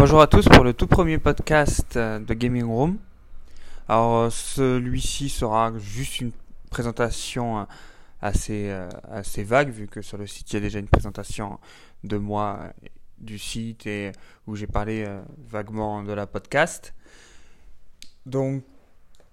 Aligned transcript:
Bonjour 0.00 0.22
à 0.22 0.26
tous 0.26 0.48
pour 0.48 0.64
le 0.64 0.72
tout 0.72 0.86
premier 0.86 1.18
podcast 1.18 1.94
euh, 1.98 2.20
de 2.20 2.32
Gaming 2.32 2.64
Room. 2.64 2.96
Alors 3.86 4.16
euh, 4.16 4.30
celui-ci 4.30 5.28
sera 5.28 5.74
juste 5.76 6.22
une 6.22 6.32
présentation 6.70 7.66
euh, 8.22 8.88
assez, 9.12 9.44
vague 9.44 9.68
vu 9.68 9.88
que 9.88 10.00
sur 10.00 10.16
le 10.16 10.26
site 10.26 10.52
il 10.52 10.54
y 10.54 10.56
a 10.56 10.60
déjà 10.60 10.78
une 10.78 10.88
présentation 10.88 11.60
de 12.02 12.16
moi 12.16 12.72
du 13.18 13.38
site 13.38 13.86
et 13.86 14.12
où 14.46 14.56
j'ai 14.56 14.66
parlé 14.66 15.06
vaguement 15.50 16.02
de 16.02 16.14
la 16.14 16.26
podcast. 16.26 16.94
Donc 18.24 18.62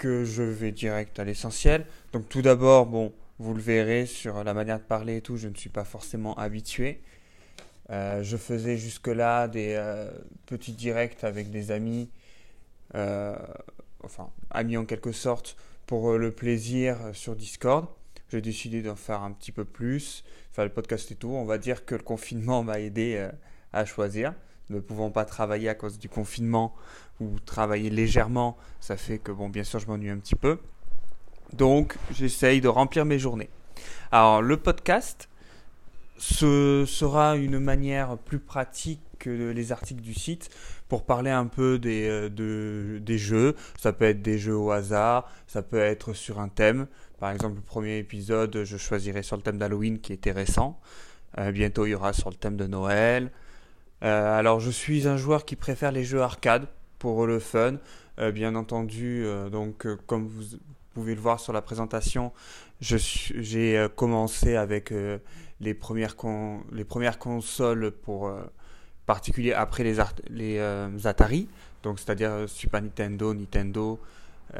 je 0.01 0.43
vais 0.43 0.73
direct 0.73 1.17
à 1.17 1.23
l'essentiel. 1.23 1.85
Donc 2.11 2.27
tout 2.27 2.41
d'abord, 2.41 2.87
bon, 2.87 3.13
vous 3.39 3.53
le 3.53 3.61
verrez 3.61 4.05
sur 4.05 4.43
la 4.43 4.53
manière 4.53 4.79
de 4.79 4.83
parler 4.83 5.15
et 5.15 5.21
tout, 5.21 5.37
je 5.37 5.47
ne 5.47 5.55
suis 5.55 5.69
pas 5.69 5.85
forcément 5.85 6.35
habitué. 6.35 7.01
Euh, 7.89 8.21
je 8.21 8.35
faisais 8.37 8.77
jusque-là 8.77 9.47
des 9.47 9.75
euh, 9.77 10.11
petits 10.45 10.73
directs 10.73 11.23
avec 11.23 11.49
des 11.49 11.71
amis, 11.71 12.09
euh, 12.95 13.35
enfin 14.03 14.29
amis 14.49 14.77
en 14.77 14.85
quelque 14.85 15.11
sorte, 15.11 15.55
pour 15.85 16.17
le 16.17 16.31
plaisir 16.31 16.97
sur 17.13 17.35
Discord. 17.35 17.87
J'ai 18.29 18.41
décidé 18.41 18.81
d'en 18.81 18.97
faire 18.97 19.21
un 19.21 19.31
petit 19.31 19.53
peu 19.53 19.63
plus, 19.63 20.25
faire 20.51 20.65
le 20.65 20.71
podcast 20.71 21.09
et 21.11 21.15
tout. 21.15 21.29
On 21.29 21.45
va 21.45 21.57
dire 21.57 21.85
que 21.85 21.95
le 21.95 22.03
confinement 22.03 22.61
m'a 22.61 22.81
aidé 22.81 23.29
à 23.71 23.85
choisir. 23.85 24.33
Ne 24.69 24.81
pouvant 24.81 25.11
pas 25.11 25.23
travailler 25.23 25.69
à 25.69 25.75
cause 25.75 25.97
du 25.97 26.09
confinement 26.09 26.75
ou 27.21 27.39
travailler 27.39 27.89
légèrement, 27.89 28.57
ça 28.81 28.97
fait 28.97 29.17
que, 29.17 29.31
bon, 29.31 29.47
bien 29.47 29.63
sûr, 29.63 29.79
je 29.79 29.87
m'ennuie 29.87 30.09
un 30.09 30.17
petit 30.17 30.35
peu. 30.35 30.59
Donc, 31.53 31.95
j'essaye 32.11 32.59
de 32.59 32.67
remplir 32.67 33.05
mes 33.05 33.17
journées. 33.17 33.49
Alors, 34.11 34.41
le 34.41 34.57
podcast, 34.57 35.29
ce 36.17 36.85
sera 36.87 37.35
une 37.35 37.59
manière 37.59 38.17
plus 38.17 38.39
pratique 38.39 39.01
que 39.19 39.51
les 39.51 39.71
articles 39.71 40.01
du 40.01 40.13
site 40.13 40.49
pour 40.87 41.05
parler 41.05 41.31
un 41.31 41.45
peu 41.47 41.79
des, 41.79 42.07
euh, 42.09 42.99
des 42.99 43.17
jeux. 43.17 43.55
Ça 43.77 43.93
peut 43.93 44.05
être 44.05 44.21
des 44.21 44.37
jeux 44.37 44.55
au 44.55 44.71
hasard, 44.71 45.29
ça 45.47 45.61
peut 45.61 45.79
être 45.79 46.13
sur 46.13 46.39
un 46.39 46.49
thème. 46.49 46.87
Par 47.19 47.31
exemple, 47.31 47.55
le 47.55 47.61
premier 47.61 47.97
épisode, 47.97 48.63
je 48.63 48.77
choisirai 48.77 49.23
sur 49.23 49.37
le 49.37 49.41
thème 49.41 49.57
d'Halloween 49.57 49.99
qui 49.99 50.13
était 50.13 50.31
récent. 50.31 50.79
Euh, 51.37 51.51
bientôt, 51.51 51.85
il 51.85 51.91
y 51.91 51.95
aura 51.95 52.13
sur 52.13 52.29
le 52.29 52.35
thème 52.35 52.57
de 52.57 52.67
Noël. 52.67 53.31
Euh, 54.03 54.37
alors, 54.37 54.59
je 54.59 54.69
suis 54.69 55.07
un 55.07 55.17
joueur 55.17 55.45
qui 55.45 55.55
préfère 55.55 55.91
les 55.91 56.03
jeux 56.03 56.21
arcade 56.21 56.67
pour 56.99 57.27
le 57.27 57.39
fun. 57.39 57.77
bien 58.33 58.55
entendu, 58.55 59.23
donc 59.51 59.85
comme 60.07 60.27
vous 60.27 60.57
pouvez 60.95 61.13
le 61.13 61.21
voir 61.21 61.39
sur 61.39 61.53
la 61.53 61.61
présentation, 61.61 62.31
j'ai 62.81 63.87
commencé 63.95 64.55
avec 64.55 64.91
les 65.59 65.73
premières, 65.73 66.15
les 66.71 66.85
premières 66.85 67.19
consoles 67.19 67.91
pour 67.91 68.27
euh, 68.27 68.41
particulier 69.05 69.53
après 69.53 69.83
les, 69.83 69.97
euh, 70.59 70.89
Atari, 71.03 71.47
donc 71.83 71.99
c'est-à-dire 71.99 72.31
euh, 72.31 72.47
Super 72.47 72.81
Nintendo, 72.81 73.33
Nintendo, 73.33 73.99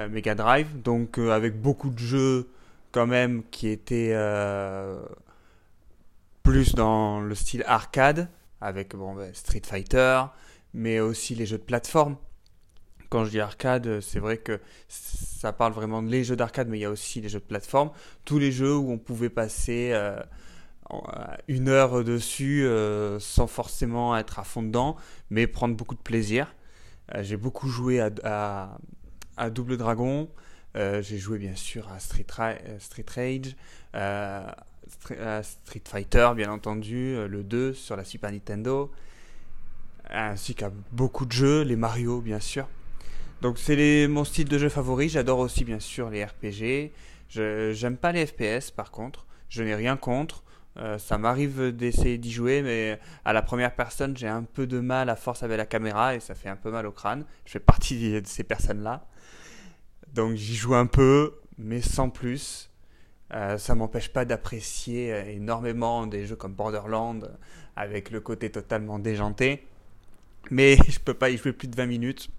Mega 0.10 0.36
Drive, 0.36 0.82
donc 0.82 1.18
avec 1.18 1.62
beaucoup 1.62 1.90
de 1.90 1.98
jeux 1.98 2.50
quand 2.92 3.08
même 3.08 3.44
qui 3.52 3.70
étaient 3.70 4.14
plus 6.44 6.76
dans 6.76 7.22
le 7.22 7.34
style 7.36 7.64
arcade, 7.66 8.28
avec 8.60 8.98
bon, 8.98 9.16
ben, 9.16 9.34
Street 9.34 9.62
Fighter, 9.64 10.24
mais 10.74 11.00
aussi 11.00 11.36
les 11.36 11.46
jeux 11.46 11.58
de 11.58 11.64
plateforme. 11.64 12.18
Quand 13.08 13.24
je 13.24 13.30
dis 13.30 13.40
arcade, 13.40 14.02
c'est 14.02 14.20
vrai 14.20 14.40
que 14.40 14.60
ça 14.90 15.54
parle 15.54 15.72
vraiment 15.72 16.04
de 16.04 16.10
les 16.10 16.26
jeux 16.26 16.36
d'arcade, 16.36 16.68
mais 16.68 16.80
il 16.80 16.82
y 16.82 16.86
a 16.86 16.92
aussi 16.92 17.22
les 17.22 17.30
jeux 17.30 17.40
de 17.40 17.46
plateforme. 17.46 17.92
Tous 18.26 18.40
les 18.40 18.52
jeux 18.52 18.76
où 18.76 18.92
on 18.92 18.98
pouvait 18.98 19.30
passer 19.30 19.94
une 21.48 21.70
heure 21.70 22.04
dessus 22.04 22.66
euh, 22.66 23.20
sans 23.20 23.48
forcément 23.48 24.16
être 24.18 24.40
à 24.40 24.44
fond 24.44 24.64
dedans, 24.64 24.96
mais 25.30 25.48
prendre 25.48 25.76
beaucoup 25.76 25.96
de 25.96 26.02
plaisir. 26.02 26.54
Euh, 27.14 27.24
j'ai 27.24 27.38
beaucoup 27.38 27.68
joué 27.68 28.00
à, 28.00 28.78
à, 29.38 29.50
Double 29.50 29.78
Dragon, 29.78 30.30
euh, 30.76 31.02
j'ai 31.02 31.18
joué 31.18 31.38
bien 31.38 31.56
sûr 31.56 31.90
à 31.92 32.00
Street, 32.00 32.26
Street 32.80 33.06
Rage, 33.14 33.56
Street 35.44 35.84
Fighter 35.86 36.32
bien 36.36 36.52
entendu, 36.52 37.16
le 37.28 37.44
2 37.44 37.74
sur 37.74 37.96
la 37.96 38.04
Super 38.04 38.32
Nintendo, 38.32 38.92
ainsi 40.10 40.56
qu'à 40.56 40.72
beaucoup 40.92 41.26
de 41.26 41.32
jeux, 41.32 41.62
les 41.64 41.76
Mario 41.76 42.22
bien 42.22 42.40
sûr. 42.40 42.68
Donc 43.42 43.60
c'est 43.60 44.08
mon 44.08 44.24
style 44.24 44.48
de 44.48 44.58
jeu 44.58 44.70
favori, 44.70 45.10
j'adore 45.10 45.40
aussi 45.40 45.64
bien 45.64 45.80
sûr 45.80 46.10
les 46.10 46.26
RPG, 46.26 46.92
j'aime 47.30 47.98
pas 47.98 48.12
les 48.12 48.26
FPS 48.26 48.72
par 48.72 48.92
contre, 48.92 49.26
je 49.50 49.64
n'ai 49.64 49.76
rien 49.76 49.96
contre, 49.96 50.44
euh, 50.80 50.98
ça 51.00 51.18
m'arrive 51.18 51.72
d'essayer 51.72 52.18
d'y 52.18 52.32
jouer, 52.32 52.62
mais 52.62 53.00
à 53.26 53.34
la 53.34 53.42
première 53.42 53.74
personne, 53.76 54.16
j'ai 54.16 54.28
un 54.28 54.44
peu 54.44 54.68
de 54.68 54.80
mal 54.80 55.10
à 55.10 55.16
force 55.16 55.42
avec 55.42 55.58
la 55.58 55.66
caméra 55.66 56.16
et 56.16 56.20
ça 56.20 56.36
fait 56.36 56.50
un 56.50 56.56
peu 56.56 56.70
mal 56.70 56.86
au 56.86 56.92
crâne. 56.92 57.26
Je 57.46 57.52
fais 57.52 57.60
partie 57.60 58.12
de 58.22 58.28
ces 58.28 58.44
personnes-là. 58.44 59.08
Donc 60.14 60.36
j'y 60.36 60.56
joue 60.56 60.76
un 60.76 60.86
peu, 60.86 61.36
mais 61.58 61.82
sans 61.82 62.10
plus. 62.10 62.70
Euh, 63.34 63.58
ça 63.58 63.76
m'empêche 63.76 64.10
pas 64.10 64.24
d'apprécier 64.24 65.12
euh, 65.14 65.32
énormément 65.32 66.08
des 66.08 66.26
jeux 66.26 66.38
comme 66.38 66.54
Borderlands 66.54 67.20
avec 67.76 68.12
le 68.12 68.22
côté 68.22 68.52
totalement 68.52 69.00
déjanté. 69.00 69.66
Mais 70.52 70.78
je 70.88 71.00
peux 71.00 71.16
pas 71.16 71.30
y 71.30 71.38
jouer 71.38 71.54
plus 71.54 71.68
de 71.68 71.76
20 71.76 71.88
minutes. 71.88 72.30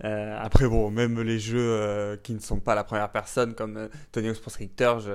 après, 0.00 0.66
bon, 0.66 0.90
même 0.90 1.20
les 1.20 1.38
jeux 1.38 2.18
qui 2.24 2.34
ne 2.34 2.40
sont 2.40 2.58
pas 2.58 2.74
la 2.74 2.82
première 2.82 3.12
personne, 3.12 3.54
comme 3.54 3.88
Tony 4.10 4.28
Hawk's 4.28 4.40
Pro 4.40 4.50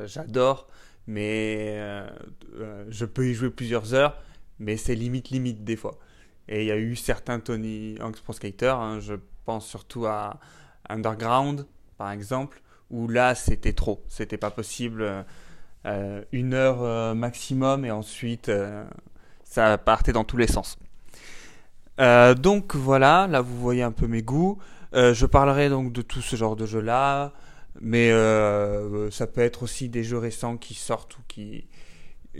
j'adore 0.05 0.67
mais 1.07 1.77
euh, 1.79 2.07
euh, 2.59 2.85
je 2.89 3.05
peux 3.05 3.27
y 3.27 3.33
jouer 3.33 3.49
plusieurs 3.49 3.93
heures, 3.93 4.17
mais 4.59 4.77
c'est 4.77 4.95
limite 4.95 5.29
limite 5.29 5.63
des 5.63 5.77
fois. 5.77 5.97
Et 6.49 6.61
il 6.63 6.67
y 6.67 6.71
a 6.71 6.77
eu 6.77 6.95
certains 6.95 7.39
Tony 7.39 7.95
Hawk's 7.99 8.21
Pro 8.21 8.33
Skater, 8.33 8.75
hein, 8.77 8.99
je 8.99 9.15
pense 9.45 9.65
surtout 9.65 10.05
à 10.05 10.39
Underground 10.89 11.65
par 11.97 12.11
exemple, 12.11 12.61
où 12.91 13.07
là 13.07 13.35
c'était 13.35 13.73
trop, 13.73 14.03
c'était 14.07 14.37
pas 14.37 14.51
possible, 14.51 15.25
euh, 15.85 16.23
une 16.31 16.53
heure 16.53 17.15
maximum 17.15 17.85
et 17.85 17.91
ensuite 17.91 18.51
ça 19.43 19.77
partait 19.77 20.11
dans 20.11 20.25
tous 20.25 20.37
les 20.37 20.47
sens. 20.47 20.77
donc 21.97 22.75
voilà, 22.75 23.27
là 23.27 23.41
vous 23.41 23.57
voyez 23.57 23.83
un 23.83 23.91
peu 23.91 24.07
mes 24.07 24.21
goûts. 24.21 24.59
je 24.93 25.25
parlerai 25.25 25.69
donc 25.69 25.93
de 25.93 26.01
tout 26.01 26.21
ce 26.21 26.35
genre 26.35 26.55
de 26.55 26.65
jeu 26.65 26.81
là, 26.81 27.33
mais 27.81 28.11
euh, 28.11 29.11
ça 29.11 29.27
peut 29.27 29.41
être 29.41 29.63
aussi 29.63 29.89
des 29.89 30.03
jeux 30.03 30.17
récents 30.17 30.57
qui 30.57 30.73
sortent 30.73 31.17
ou 31.17 31.21
qui, 31.27 31.67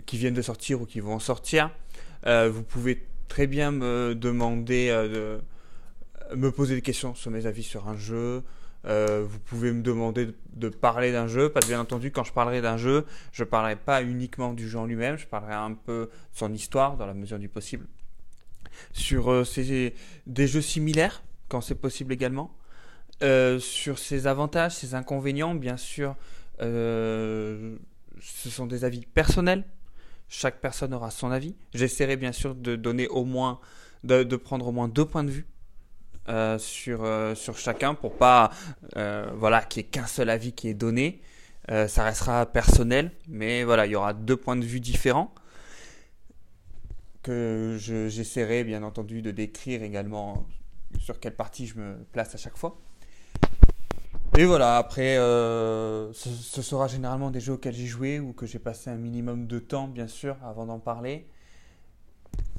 qui 0.06 0.18
viennent 0.18 0.34
de 0.34 0.42
sortir 0.42 0.82
ou 0.82 0.86
qui 0.86 1.00
vont 1.00 1.20
sortir. 1.20 1.72
Euh, 2.26 2.50
vous 2.50 2.64
pouvez 2.64 3.06
très 3.28 3.48
bien 3.48 3.72
me 3.72 4.16
demander 4.16 4.90
euh, 4.90 5.40
de 6.32 6.36
me 6.36 6.52
poser 6.52 6.76
des 6.76 6.82
questions 6.82 7.16
sur 7.16 7.32
mes 7.32 7.46
avis 7.46 7.64
sur 7.64 7.88
un 7.88 7.96
jeu. 7.96 8.44
vous 8.84 9.40
pouvez 9.46 9.72
me 9.72 9.82
demander 9.82 10.30
de, 10.54 10.70
parler 10.70 11.12
d'un 11.12 11.28
jeu, 11.28 11.50
parce 11.50 11.66
que 11.66 11.72
bien 11.72 11.80
entendu, 11.80 12.12
quand 12.12 12.24
je 12.24 12.34
parlerai 12.34 12.62
d'un 12.62 12.78
jeu, 12.78 13.06
je 13.32 13.44
ne 13.44 13.50
parlerai 13.50 13.76
pas 13.76 14.02
uniquement 14.02 14.54
du 14.54 14.68
jeu 14.68 14.80
en 14.80 14.86
lui-même, 14.86 15.18
je 15.18 15.28
parlerai 15.28 15.54
un 15.54 15.74
peu 15.74 16.10
de 16.34 16.38
son 16.38 16.54
histoire 16.54 16.98
dans 16.98 17.06
la 17.06 17.14
mesure 17.14 17.40
du 17.40 17.48
possible. 17.48 17.88
Sur 18.92 19.46
des 20.26 20.48
jeux 20.48 20.62
similaires, 20.62 21.24
quand 21.48 21.62
c'est 21.62 21.76
possible 21.76 22.14
également. 22.14 22.54
Euh, 23.24 23.60
sur 23.60 23.98
ses 23.98 24.28
avantages, 24.28 24.76
ses 24.76 24.94
inconvénients, 24.94 25.56
bien 25.56 25.78
sûr, 25.78 26.16
euh, 26.62 27.76
ce 28.22 28.50
sont 28.50 28.68
des 28.68 28.86
avis 28.86 29.06
personnels. 29.06 29.64
Chaque 30.30 30.60
personne 30.62 30.94
aura 30.94 31.10
son 31.10 31.32
avis. 31.32 31.56
J'essaierai 31.74 32.16
bien 32.16 32.32
sûr 32.32 32.54
de 32.54 32.76
donner 32.76 33.08
au 33.08 33.26
moins, 33.26 33.60
de, 34.04 34.24
prendre 34.36 34.68
au 34.68 34.72
moins 34.72 34.88
deux 34.88 35.06
points 35.06 35.24
de 35.24 35.32
vue 35.32 35.48
euh, 36.30 36.60
sur, 36.60 37.08
sur 37.36 37.58
chacun 37.58 37.96
pour 37.96 38.18
pas, 38.18 38.52
voilà, 38.94 39.62
qu'il 39.64 39.82
n'y 39.84 39.88
ait 39.88 39.92
qu'un 39.92 40.08
seul 40.08 40.30
avis 40.30 40.54
qui 40.54 40.68
est 40.68 40.74
donné. 40.74 41.22
ça 41.70 42.04
restera 42.04 42.46
personnel, 42.46 43.12
mais 43.28 43.64
voilà, 43.64 43.86
il 43.86 43.94
y 43.94 43.96
aura 43.96 44.14
deux 44.14 44.38
points 44.38 44.58
de 44.58 44.66
vue 44.66 44.82
différents 44.82 45.34
que 47.24 47.78
j'essaierai 47.80 48.64
bien 48.64 48.84
entendu 48.84 49.22
de 49.22 49.32
décrire 49.32 49.84
également 49.84 50.46
sur 51.00 51.20
quelle 51.20 51.36
partie 51.36 51.68
je 51.68 51.78
me 51.78 51.98
place 52.12 52.36
à 52.36 52.38
chaque 52.38 52.58
fois. 52.58 52.80
Et 54.38 54.46
voilà, 54.46 54.78
après, 54.78 55.18
euh, 55.18 56.14
ce, 56.14 56.62
sera 56.62 56.88
généralement 56.88 57.32
des 57.32 57.40
jeux 57.40 57.54
auxquels 57.54 57.74
j'ai 57.74 57.88
joué 57.88 58.20
ou 58.20 58.34
que 58.34 58.46
j'ai 58.46 58.60
passé 58.60 58.92
un 58.92 58.96
minimum 58.96 59.48
de 59.48 59.58
temps, 59.58 59.88
bien 59.88 60.08
sûr, 60.08 60.36
avant 60.46 60.68
d'en 60.68 60.78
parler. 60.78 61.26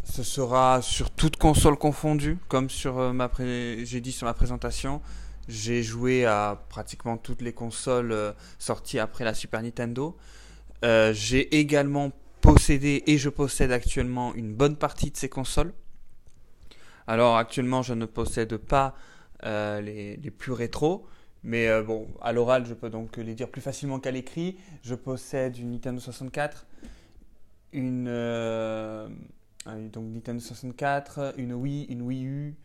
Ce 0.02 0.24
sera 0.24 0.82
sur 0.82 1.08
toutes 1.12 1.36
consoles 1.36 1.78
confondues, 1.78 2.36
comme 2.48 2.68
sur 2.68 2.98
euh, 2.98 3.12
ma 3.12 3.30
j'ai 3.38 4.00
dit 4.00 4.10
sur 4.10 4.26
ma 4.26 4.34
présentation. 4.34 5.00
J'ai 5.46 5.84
joué 5.84 6.26
à 6.26 6.60
pratiquement 6.68 7.16
toutes 7.16 7.42
les 7.42 7.52
consoles 7.52 8.10
euh, 8.10 8.32
sorties 8.58 8.98
après 8.98 9.22
la 9.22 9.32
Super 9.32 9.62
Nintendo. 9.62 10.16
j'ai 10.82 11.60
également 11.60 12.10
possédé 12.40 13.04
et 13.06 13.18
je 13.18 13.28
possède 13.28 13.70
actuellement 13.70 14.34
une 14.34 14.52
bonne 14.52 14.74
partie 14.74 15.12
de 15.12 15.16
ces 15.16 15.28
consoles. 15.28 15.72
Alors 17.06 17.36
actuellement, 17.36 17.82
je 17.82 17.94
ne 17.94 18.04
possède 18.04 18.56
pas 18.56 18.96
les, 19.44 20.16
les, 20.16 20.30
plus 20.32 20.50
rétros. 20.50 21.06
Mais 21.44 21.68
euh, 21.68 21.82
bon, 21.82 22.08
à 22.20 22.32
l'oral, 22.32 22.66
je 22.66 22.74
peux 22.74 22.90
donc 22.90 23.16
les 23.16 23.34
dire 23.34 23.50
plus 23.50 23.60
facilement 23.60 24.00
qu'à 24.00 24.10
l'écrit. 24.10 24.56
Je 24.82 24.94
possède 24.94 25.58
une 25.58 25.70
Nintendo 25.70 26.00
64, 26.00 26.66
une 27.72 28.06
euh, 28.08 29.08
donc 29.66 30.12
Nintendo 30.12 30.40
64, 30.40 31.34
une 31.36 31.52
Wii, 31.54 31.84
une 31.84 32.02
Wii 32.02 32.24
U, 32.24 32.56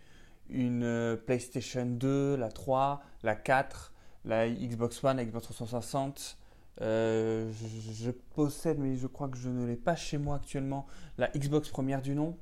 une 0.50 1.18
PlayStation 1.26 1.86
2, 1.86 2.36
la 2.36 2.52
3, 2.52 3.04
la 3.24 3.36
4, 3.36 3.94
la 4.26 4.50
Xbox 4.50 5.04
One, 5.04 5.18
la 5.18 5.26
Xbox 5.26 5.46
360. 5.46 6.38
je, 6.80 7.52
je, 7.52 8.12
possède, 8.34 8.80
mais 8.80 8.96
je 8.96 9.08
crois 9.08 9.28
que 9.30 9.38
je 9.38 9.50
ne 9.50 9.66
l'ai 9.66 9.76
pas 9.76 9.96
chez 9.96 10.18
moi 10.18 10.38
actuellement, 10.38 10.88
la 11.18 11.28
Xbox 11.30 11.70
première 11.70 12.02
du 12.02 12.16
nom. 12.16 12.36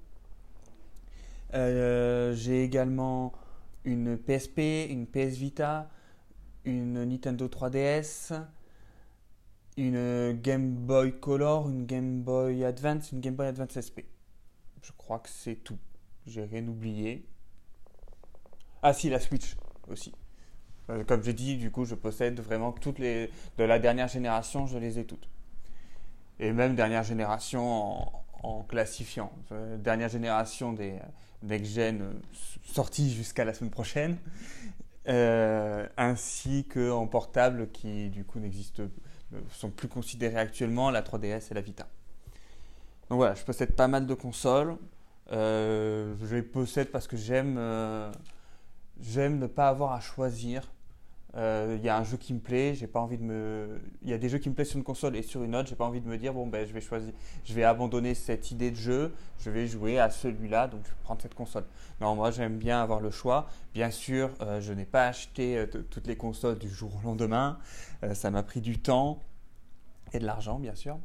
J'ai 1.53 2.63
également 2.63 3.33
une 3.83 4.17
PSP, 4.17 4.87
une 4.89 5.07
PS 5.07 5.35
Vita, 5.35 5.89
une 6.65 7.03
Nintendo 7.05 7.47
3DS, 7.47 8.41
une 9.77 10.33
Game 10.41 10.75
Boy 10.75 11.19
Color, 11.19 11.69
une 11.69 11.85
Game 11.85 12.21
Boy 12.21 12.63
Advance, 12.63 13.11
une 13.11 13.21
Game 13.21 13.35
Boy 13.35 13.47
Advance 13.47 13.79
SP. 13.79 14.05
Je 14.81 14.91
crois 14.97 15.19
que 15.19 15.29
c'est 15.29 15.55
tout. 15.55 15.77
J'ai 16.27 16.43
rien 16.43 16.67
oublié. 16.67 17.25
Ah 18.83 18.93
si, 18.93 19.09
la 19.09 19.19
Switch 19.19 19.55
aussi. 19.87 20.13
Euh, 20.89 21.03
comme 21.03 21.23
je 21.23 21.31
dis, 21.31 21.57
du 21.57 21.71
coup, 21.71 21.85
je 21.85 21.95
possède 21.95 22.39
vraiment 22.39 22.71
toutes 22.71 22.99
les... 22.99 23.29
De 23.57 23.63
la 23.63 23.79
dernière 23.79 24.07
génération, 24.07 24.65
je 24.65 24.77
les 24.77 24.99
ai 24.99 25.05
toutes. 25.05 25.29
Et 26.39 26.51
même 26.51 26.75
dernière 26.75 27.03
génération 27.03 28.11
en, 28.43 28.63
classifiant. 28.63 29.31
Euh, 29.51 29.77
dernière 29.77 30.09
génération 30.09 30.73
des 30.73 30.97
next-gen 31.43 32.01
euh, 32.01 32.13
sorties 32.63 33.13
jusqu'à 33.13 33.45
la 33.45 33.53
semaine 33.53 33.69
prochaine. 33.69 34.17
Ainsi 35.05 36.65
qu'en 36.65 37.07
portable 37.07 37.69
qui, 37.71 38.09
du 38.09 38.23
coup, 38.23 38.39
n'existent 38.39 38.83
sont 39.51 39.69
plus 39.69 39.87
considérés 39.87 40.37
actuellement, 40.37 40.89
la 40.89 41.01
3DS 41.01 41.51
et 41.51 41.53
la 41.53 41.61
Vita. 41.61 41.87
Donc 43.09 43.17
voilà, 43.17 43.35
je 43.35 43.43
possède 43.43 43.75
pas 43.75 43.87
mal 43.87 44.05
de 44.05 44.13
consoles. 44.13 44.77
Euh, 45.31 46.15
je 46.23 46.35
les 46.35 46.41
possède 46.41 46.89
parce 46.91 47.07
que 47.07 47.15
j'aime 47.15 47.55
euh, 47.57 48.11
j'aime 48.99 49.39
ne 49.39 49.47
pas 49.47 49.69
avoir 49.69 49.93
à 49.93 49.99
choisir. 49.99 50.71
Euh, 51.35 51.77
il 51.79 51.85
y 51.85 51.89
a 51.89 51.97
un 51.97 52.03
jeu 52.03 52.17
qui 52.17 52.33
me 52.33 52.39
plaît, 52.39 52.75
j'ai 52.75 52.87
pas 52.87 52.99
envie 52.99 53.17
de 53.17 53.23
me. 53.23 53.79
Il 54.01 54.09
y 54.09 54.13
a 54.13 54.17
des 54.17 54.27
jeux 54.27 54.37
qui 54.37 54.49
me 54.49 54.53
plaisent 54.53 54.69
sur 54.69 54.77
une 54.77 54.83
console 54.83 55.15
et 55.15 55.21
sur 55.21 55.43
une 55.43 55.55
autre, 55.55 55.69
j'ai 55.69 55.75
pas 55.75 55.85
envie 55.85 56.01
de 56.01 56.07
me 56.07 56.17
dire 56.17 56.33
bon 56.33 56.45
ben 56.47 56.67
je 56.67 56.73
vais 56.73 56.81
choisir, 56.81 57.13
je 57.45 57.53
vais 57.53 57.63
abandonner 57.63 58.15
cette 58.15 58.51
idée 58.51 58.69
de 58.69 58.75
jeu, 58.75 59.13
je 59.39 59.49
vais 59.49 59.65
jouer 59.65 59.97
à 59.97 60.09
celui-là, 60.09 60.67
donc 60.67 60.81
je 60.83 60.89
vais 60.89 60.97
prendre 61.03 61.21
cette 61.21 61.35
console. 61.35 61.63
Non, 62.01 62.15
moi 62.15 62.31
j'aime 62.31 62.57
bien 62.57 62.81
avoir 62.81 62.99
le 62.99 63.11
choix. 63.11 63.47
Bien 63.73 63.91
sûr, 63.91 64.31
je 64.59 64.73
n'ai 64.73 64.85
pas 64.85 65.07
acheté 65.07 65.65
toutes 65.89 66.07
les 66.07 66.17
consoles 66.17 66.59
du 66.59 66.69
jour 66.69 66.91
au 67.01 67.07
lendemain, 67.07 67.59
ça 68.13 68.29
m'a 68.29 68.43
pris 68.43 68.59
du 68.59 68.79
temps 68.79 69.19
et 70.11 70.19
de 70.19 70.25
l'argent 70.25 70.59
bien 70.59 70.75
sûr, 70.75 70.99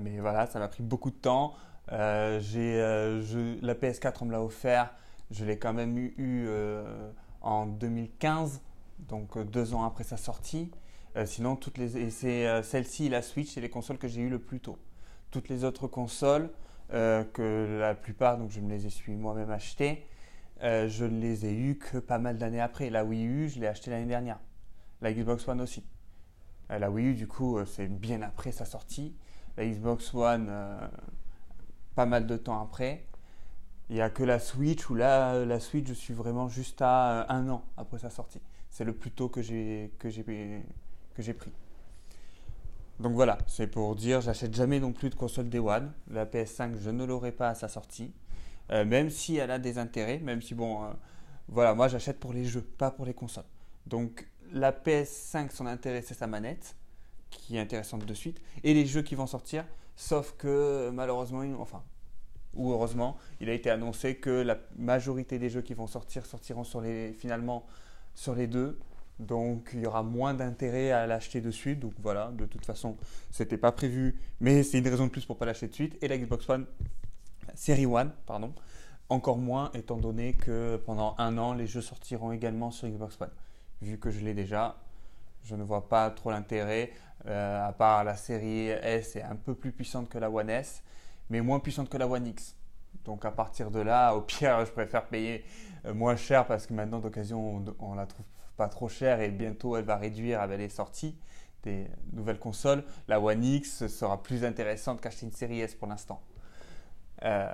mais 0.00 0.20
voilà, 0.20 0.46
ça 0.46 0.58
m'a 0.58 0.68
pris 0.68 0.82
beaucoup 0.82 1.10
de 1.10 1.16
temps. 1.16 1.54
Euh, 1.92 2.40
j'ai, 2.40 2.80
euh, 2.80 3.56
la 3.62 3.74
PS4, 3.74 4.14
on 4.22 4.26
me 4.26 4.32
l'a 4.32 4.42
offert. 4.42 4.92
Je 5.30 5.44
l'ai 5.44 5.58
quand 5.58 5.72
même 5.72 5.96
eu, 5.98 6.14
euh, 6.18 7.10
en 7.40 7.66
2015, 7.66 8.60
donc 8.98 9.38
deux 9.38 9.74
ans 9.74 9.84
après 9.84 10.04
sa 10.04 10.16
sortie. 10.16 10.70
sinon, 11.24 11.56
toutes 11.56 11.78
les, 11.78 12.10
c'est 12.10 12.62
celle-ci, 12.62 13.08
la 13.08 13.22
Switch, 13.22 13.54
c'est 13.54 13.60
les 13.60 13.70
consoles 13.70 13.98
que 13.98 14.08
j'ai 14.08 14.20
eues 14.22 14.28
le 14.28 14.38
plus 14.38 14.60
tôt. 14.60 14.78
Toutes 15.30 15.48
les 15.48 15.64
autres 15.64 15.86
consoles, 15.86 16.50
que 16.90 17.78
la 17.80 17.94
plupart, 17.94 18.38
donc 18.38 18.50
je 18.50 18.60
me 18.60 18.70
les 18.70 18.86
ai 18.86 18.90
suis 18.90 19.14
moi-même 19.14 19.50
achetées, 19.50 20.06
je 20.62 21.04
ne 21.04 21.20
les 21.20 21.46
ai 21.46 21.54
eues 21.54 21.78
que 21.78 21.98
pas 21.98 22.18
mal 22.18 22.38
d'années 22.38 22.60
après. 22.60 22.90
La 22.90 23.04
Wii 23.04 23.24
U, 23.24 23.48
je 23.48 23.60
l'ai 23.60 23.66
achetée 23.66 23.90
l'année 23.90 24.06
dernière. 24.06 24.38
La 25.02 25.12
Xbox 25.12 25.46
One 25.48 25.60
aussi. 25.60 25.84
La 26.68 26.90
Wii 26.90 27.08
U, 27.08 27.14
du 27.14 27.26
coup, 27.26 27.58
c'est 27.66 27.88
bien 27.88 28.22
après 28.22 28.52
sa 28.52 28.64
sortie. 28.64 29.16
La 29.56 29.66
Xbox 29.66 30.14
One, 30.14 30.50
pas 31.94 32.06
mal 32.06 32.26
de 32.26 32.36
temps 32.36 32.62
après. 32.62 33.06
Il 33.88 33.94
n'y 33.94 34.02
a 34.02 34.10
que 34.10 34.24
la 34.24 34.38
Switch 34.38 34.88
où 34.90 34.94
là, 34.94 35.44
la 35.44 35.60
Switch, 35.60 35.86
je 35.86 35.94
suis 35.94 36.14
vraiment 36.14 36.48
juste 36.48 36.82
à 36.82 37.22
euh, 37.22 37.24
un 37.28 37.48
an 37.48 37.64
après 37.76 37.98
sa 37.98 38.10
sortie. 38.10 38.40
C'est 38.76 38.84
le 38.84 38.92
plus 38.92 39.10
tôt 39.10 39.30
que 39.30 39.40
j'ai 39.40 39.90
pris. 39.98 41.50
Donc 43.00 43.14
voilà, 43.14 43.38
c'est 43.46 43.68
pour 43.68 43.96
dire, 43.96 44.20
j'achète 44.20 44.54
jamais 44.54 44.80
non 44.80 44.92
plus 44.92 45.08
de 45.08 45.14
console 45.14 45.48
Day 45.48 45.60
One. 45.60 45.94
La 46.10 46.26
PS5, 46.26 46.78
je 46.78 46.90
ne 46.90 47.06
l'aurai 47.06 47.32
pas 47.32 47.48
à 47.48 47.54
sa 47.54 47.68
sortie, 47.68 48.12
euh, 48.70 48.84
même 48.84 49.08
si 49.08 49.36
elle 49.36 49.50
a 49.50 49.58
des 49.58 49.78
intérêts, 49.78 50.18
même 50.18 50.42
si 50.42 50.54
bon, 50.54 50.84
euh, 50.84 50.88
voilà, 51.48 51.72
moi 51.72 51.88
j'achète 51.88 52.20
pour 52.20 52.34
les 52.34 52.44
jeux, 52.44 52.60
pas 52.60 52.90
pour 52.90 53.06
les 53.06 53.14
consoles. 53.14 53.46
Donc 53.86 54.28
la 54.52 54.72
PS5, 54.72 55.52
son 55.52 55.64
intérêt, 55.64 56.02
c'est 56.02 56.12
sa 56.12 56.26
manette, 56.26 56.76
qui 57.30 57.56
est 57.56 57.60
intéressante 57.60 58.04
de 58.04 58.12
suite, 58.12 58.42
et 58.62 58.74
les 58.74 58.84
jeux 58.84 59.00
qui 59.00 59.14
vont 59.14 59.26
sortir, 59.26 59.64
Sauf 59.98 60.34
que 60.36 60.90
malheureusement, 60.90 61.42
enfin, 61.58 61.82
ou 62.52 62.70
heureusement, 62.70 63.16
il 63.40 63.48
a 63.48 63.54
été 63.54 63.70
annoncé 63.70 64.16
que 64.16 64.28
la 64.28 64.58
majorité 64.76 65.38
des 65.38 65.48
jeux 65.48 65.62
qui 65.62 65.72
vont 65.72 65.86
sortir 65.86 66.26
sortiront 66.26 66.64
sur 66.64 66.82
les, 66.82 67.14
finalement 67.14 67.66
sur 68.16 68.34
les 68.34 68.48
deux. 68.48 68.80
Donc 69.20 69.70
il 69.72 69.80
y 69.80 69.86
aura 69.86 70.02
moins 70.02 70.34
d'intérêt 70.34 70.90
à 70.90 71.06
l'acheter 71.06 71.40
de 71.40 71.52
suite. 71.52 71.78
Donc 71.78 71.92
voilà, 72.02 72.32
de 72.32 72.44
toute 72.46 72.66
façon, 72.66 72.96
c'était 73.30 73.56
pas 73.56 73.70
prévu, 73.70 74.16
mais 74.40 74.64
c'est 74.64 74.78
une 74.78 74.88
raison 74.88 75.06
de 75.06 75.10
plus 75.10 75.24
pour 75.24 75.38
pas 75.38 75.46
l'acheter 75.46 75.68
de 75.68 75.74
suite. 75.74 75.96
Et 76.02 76.08
la 76.08 76.18
Xbox 76.18 76.48
One, 76.48 76.66
Série 77.54 77.86
One, 77.86 78.10
pardon, 78.26 78.52
encore 79.08 79.38
moins 79.38 79.70
étant 79.74 79.98
donné 79.98 80.32
que 80.32 80.76
pendant 80.84 81.14
un 81.18 81.38
an, 81.38 81.54
les 81.54 81.68
jeux 81.68 81.80
sortiront 81.80 82.32
également 82.32 82.72
sur 82.72 82.88
Xbox 82.88 83.20
One. 83.20 83.30
Vu 83.80 83.98
que 83.98 84.10
je 84.10 84.20
l'ai 84.20 84.34
déjà, 84.34 84.76
je 85.44 85.54
ne 85.54 85.62
vois 85.62 85.88
pas 85.88 86.10
trop 86.10 86.30
l'intérêt. 86.30 86.90
Euh, 87.26 87.66
à 87.66 87.72
part 87.72 88.04
la 88.04 88.14
série 88.14 88.68
S 88.68 89.16
est 89.16 89.22
un 89.22 89.34
peu 89.36 89.54
plus 89.54 89.72
puissante 89.72 90.08
que 90.08 90.18
la 90.18 90.30
One 90.30 90.50
S, 90.50 90.82
mais 91.30 91.40
moins 91.40 91.60
puissante 91.60 91.88
que 91.88 91.96
la 91.96 92.06
One 92.06 92.26
X. 92.26 92.54
Donc 93.04 93.24
à 93.24 93.30
partir 93.30 93.70
de 93.70 93.80
là, 93.80 94.14
au 94.14 94.20
pire, 94.22 94.64
je 94.64 94.72
préfère 94.72 95.06
payer 95.06 95.44
euh, 95.84 95.94
moins 95.94 96.16
cher 96.16 96.46
parce 96.46 96.66
que 96.66 96.74
maintenant 96.74 96.98
d'occasion, 96.98 97.64
on, 97.78 97.92
ne 97.92 97.96
la 97.96 98.06
trouve 98.06 98.26
pas 98.56 98.68
trop 98.68 98.88
chère 98.88 99.20
et 99.20 99.30
bientôt 99.30 99.76
elle 99.76 99.84
va 99.84 99.96
réduire 99.96 100.40
avec 100.40 100.58
les 100.58 100.68
sorties 100.68 101.16
des 101.62 101.88
nouvelles 102.12 102.38
consoles. 102.38 102.84
La 103.08 103.20
One 103.20 103.44
X 103.44 103.86
sera 103.86 104.22
plus 104.22 104.44
intéressante 104.44 105.00
qu'acheter 105.00 105.26
une 105.26 105.32
série 105.32 105.60
S 105.60 105.74
pour 105.74 105.88
l'instant. 105.88 106.20
Euh, 107.24 107.52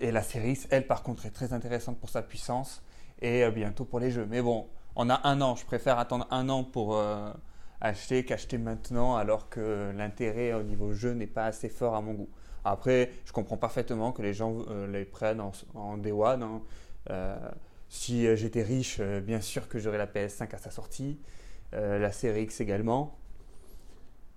et 0.00 0.12
la 0.12 0.22
série 0.22 0.52
S, 0.52 0.66
elle 0.70 0.86
par 0.86 1.02
contre, 1.02 1.26
est 1.26 1.30
très 1.30 1.52
intéressante 1.52 1.98
pour 1.98 2.08
sa 2.08 2.22
puissance 2.22 2.82
et 3.20 3.48
bientôt 3.50 3.84
pour 3.84 4.00
les 4.00 4.10
jeux. 4.10 4.26
Mais 4.26 4.40
bon, 4.40 4.68
on 4.96 5.10
a 5.10 5.26
un 5.28 5.40
an, 5.42 5.56
je 5.56 5.66
préfère 5.66 5.98
attendre 5.98 6.26
un 6.30 6.48
an 6.48 6.64
pour 6.64 6.98
acheter 7.80 8.24
qu'acheter 8.24 8.58
maintenant 8.58 9.16
alors 9.16 9.48
que 9.48 9.92
l'intérêt 9.94 10.52
au 10.54 10.62
niveau 10.62 10.92
jeu 10.92 11.12
n'est 11.12 11.26
pas 11.26 11.44
assez 11.44 11.68
fort 11.68 11.94
à 11.94 12.00
mon 12.00 12.14
goût. 12.14 12.28
Après, 12.64 13.10
je 13.24 13.32
comprends 13.32 13.56
parfaitement 13.56 14.12
que 14.12 14.22
les 14.22 14.34
gens 14.34 14.56
euh, 14.68 14.86
les 14.86 15.04
prennent 15.04 15.40
en, 15.40 15.52
en 15.74 15.96
day. 15.96 16.12
Hein. 16.12 16.62
Euh, 17.10 17.36
si 17.88 18.26
euh, 18.26 18.36
j'étais 18.36 18.62
riche, 18.62 19.00
bien 19.00 19.40
sûr 19.40 19.68
que 19.68 19.78
j'aurais 19.78 19.98
la 19.98 20.06
PS5 20.06 20.54
à 20.54 20.58
sa 20.58 20.70
sortie, 20.70 21.18
la 21.72 22.10
série 22.10 22.42
X 22.42 22.60
également. 22.60 23.16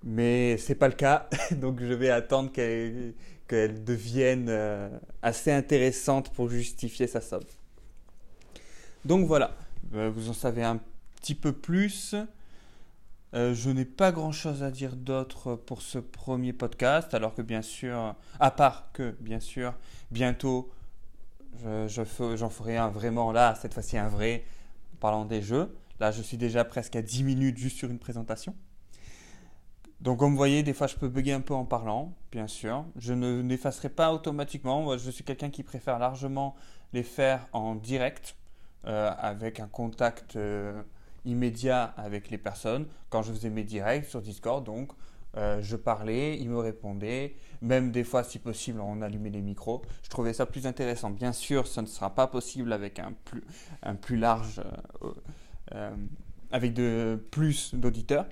Mais 0.04 0.58
c'est 0.58 0.76
pas 0.76 0.88
le 0.88 0.94
cas, 0.94 1.30
donc 1.52 1.80
je 1.82 1.94
vais 1.94 2.10
attendre 2.10 2.52
qu'elle 2.52 3.84
devienne 3.84 4.52
assez 5.22 5.52
intéressante 5.52 6.32
pour 6.34 6.50
justifier 6.50 7.08
sa 7.08 7.22
somme. 7.22 7.44
Donc 9.06 9.26
voilà, 9.26 9.56
vous 9.92 10.30
en 10.30 10.34
savez 10.34 10.64
un 10.64 10.80
petit 11.16 11.36
peu 11.36 11.54
plus. 11.54 12.16
Euh, 13.34 13.54
je 13.56 13.72
n'ai 13.72 13.86
pas 13.86 14.12
grand-chose 14.12 14.62
à 14.62 14.70
dire 14.70 14.96
d'autre 14.96 15.56
pour 15.56 15.82
ce 15.82 15.98
premier 15.98 16.54
podcast, 16.54 17.14
alors 17.14 17.34
que 17.34 17.42
bien 17.42 17.64
sûr, 17.64 18.16
à 18.40 18.52
part 18.52 18.92
que 18.94 19.16
bien 19.20 19.40
sûr, 19.40 19.74
bientôt, 20.12 20.72
j'en 21.64 21.88
je, 21.88 22.48
ferai 22.50 22.78
un 22.78 22.90
vraiment 22.90 23.32
là, 23.32 23.56
cette 23.56 23.74
fois-ci 23.74 23.98
un 23.98 24.08
vrai, 24.08 24.44
parlant 25.00 25.26
des 25.26 25.42
jeux. 25.42 25.76
Là, 26.00 26.12
je 26.12 26.22
suis 26.22 26.38
déjà 26.38 26.64
presque 26.64 26.96
à 26.96 27.02
10 27.02 27.24
minutes 27.24 27.58
juste 27.58 27.78
sur 27.78 27.90
une 27.90 28.00
présentation. 28.00 28.56
Donc, 30.02 30.20
comme 30.20 30.32
vous 30.32 30.38
voyez, 30.38 30.64
des 30.64 30.74
fois, 30.74 30.88
je 30.88 30.96
peux 30.96 31.08
bugger 31.08 31.34
un 31.34 31.42
peu 31.42 31.54
en 31.54 31.66
parlant, 31.66 32.14
bien 32.32 32.48
sûr. 32.48 32.86
Je 32.98 33.14
ne 33.14 33.42
n'effacerai 33.42 33.90
pas 33.90 34.14
automatiquement. 34.14 34.98
je 34.98 35.10
suis 35.10 35.24
quelqu'un 35.24 35.50
qui 35.50 35.64
préfère 35.64 35.98
largement 35.98 36.56
les 36.92 37.04
faire 37.04 37.48
en 37.54 37.76
direct, 37.76 38.36
euh, 38.86 39.12
avec 39.18 39.60
un 39.60 39.68
contact. 39.68 40.36
Euh, 40.36 40.84
immédiat 41.26 41.94
avec 41.98 42.30
les 42.30 42.38
personnes 42.38 42.86
quand 43.10 43.22
je 43.22 43.32
faisais 43.32 43.50
mes 43.50 43.64
directs 43.64 44.06
sur 44.06 44.22
Discord. 44.22 44.64
Donc, 44.66 44.92
euh, 45.36 45.62
je 45.62 45.76
parlais, 45.76 46.38
ils 46.38 46.50
me 46.50 46.60
répondaient, 46.60 47.36
même 47.62 47.92
des 47.92 48.04
fois, 48.04 48.24
si 48.24 48.38
possible, 48.38 48.80
on 48.80 49.02
allumait 49.02 49.32
les 49.32 49.42
micros. 49.42 49.82
Je 50.04 50.10
trouvais 50.10 50.34
ça 50.34 50.46
plus 50.46 50.68
intéressant. 50.68 51.10
Bien 51.10 51.34
sûr, 51.34 51.66
ça 51.68 51.82
ne 51.82 51.88
sera 51.88 52.14
pas 52.14 52.28
possible 52.28 52.72
avec 52.72 53.00
un 53.00 53.14
plus, 53.96 54.18
large, 54.18 54.62
euh, 55.04 55.12
euh, 55.74 55.96
avec 56.52 56.74
de 56.74 57.20
plus 57.32 57.74
d'auditeurs. 57.74 58.28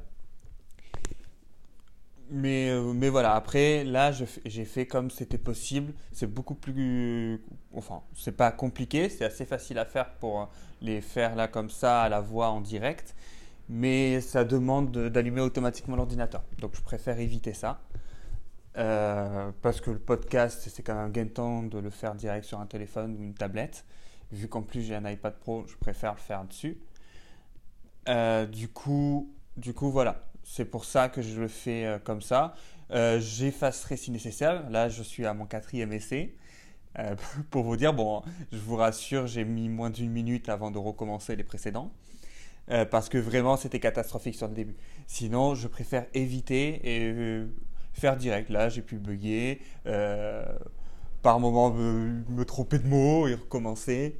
Mais, 2.32 2.70
euh, 2.70 2.94
mais 2.94 3.10
voilà, 3.10 3.36
après, 3.36 3.84
là, 3.84 4.12
j'ai 4.12 4.66
fait 4.66 4.88
comme 4.88 5.12
c'était 5.12 5.38
possible. 5.38 5.94
C'est 6.14 6.28
beaucoup 6.28 6.56
plus. 6.56 7.42
Enfin, 7.74 8.02
c'est 8.16 8.32
pas 8.32 8.52
compliqué, 8.52 9.10
c'est 9.10 9.26
assez 9.26 9.46
facile 9.46 9.78
à 9.78 9.86
faire 9.86 10.14
pour 10.16 10.50
les 10.82 11.02
faire 11.02 11.36
là 11.36 11.48
comme 11.48 11.70
ça 11.70 12.02
à 12.04 12.10
la 12.10 12.22
voix 12.22 12.50
en 12.50 12.62
direct. 12.62 13.16
Mais 13.70 14.22
ça 14.22 14.44
demande 14.46 14.92
d'allumer 15.10 15.42
automatiquement 15.42 15.96
l'ordinateur. 15.96 16.44
Donc, 16.60 16.76
je 16.76 16.82
préfère 16.82 17.20
éviter 17.20 17.54
ça. 17.54 17.82
Euh, 18.78 19.52
parce 19.62 19.82
que 19.82 19.92
le 19.92 20.00
podcast, 20.00 20.70
c'est 20.74 20.84
quand 20.84 20.96
même 20.96 21.12
gain 21.12 21.26
de 21.26 21.30
temps 21.30 21.64
de 21.64 21.78
le 21.78 21.90
faire 21.90 22.16
direct 22.16 22.46
sur 22.46 22.60
un 22.60 22.66
téléphone 22.66 23.18
ou 23.20 23.24
une 23.24 23.34
tablette. 23.34 23.86
Vu 24.32 24.48
qu'en 24.48 24.62
plus 24.62 24.82
j'ai 24.82 24.96
un 24.96 25.10
iPad 25.10 25.36
Pro, 25.38 25.66
je 25.68 25.76
préfère 25.76 26.14
le 26.14 26.20
faire 26.20 26.46
dessus. 26.46 26.78
Euh, 28.08 28.46
du 28.46 28.70
coup, 28.70 29.34
du 29.58 29.74
coup, 29.74 29.92
voilà. 29.92 30.24
C'est 30.44 30.66
pour 30.66 30.86
ça 30.86 31.10
que 31.10 31.22
je 31.22 31.40
le 31.40 31.48
fais 31.48 31.86
euh, 31.86 32.00
comme 32.00 32.22
ça. 32.22 32.56
Euh, 32.92 33.20
j'effacerai 33.20 33.98
si 33.98 34.12
nécessaire. 34.12 34.70
Là, 34.70 34.90
je 34.90 35.04
suis 35.04 35.26
à 35.26 35.34
mon 35.34 35.46
quatrième 35.46 35.94
essai. 35.94 36.36
pour 37.52 37.64
vous 37.64 37.78
dire, 37.78 37.94
bon, 37.94 38.22
je 38.52 38.58
vous 38.58 38.76
rassure, 38.76 39.26
j'ai 39.26 39.46
mis 39.46 39.70
moins 39.70 39.90
d'une 39.90 40.12
minute 40.12 40.50
avant 40.50 40.72
de 40.72 40.78
recommencer 40.78 41.38
les 41.38 41.44
précédents. 41.46 41.90
parce 42.68 43.08
que 43.08 43.18
vraiment, 43.18 43.56
c'était 43.56 43.80
catastrophique 43.80 44.36
sur 44.36 44.50
le 44.50 44.54
début. 44.54 44.76
Sinon, 45.08 45.56
je 45.56 45.70
préfère 45.70 46.06
éviter 46.14 46.82
et 46.84 47.46
faire 47.94 48.18
direct. 48.18 48.50
Là, 48.50 48.68
j'ai 48.68 48.82
pu 48.82 48.98
bugger, 48.98 49.62
par 51.22 51.40
moment 51.40 51.72
me, 51.72 52.44
tromper 52.44 52.80
de 52.80 52.88
mots 52.88 53.26
et 53.26 53.36
recommencer. 53.36 54.20